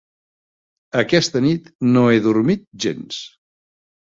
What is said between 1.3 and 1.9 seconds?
nit